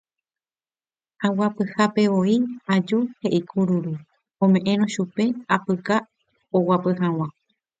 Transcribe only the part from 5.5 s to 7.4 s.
apyka oguapy hag̃ua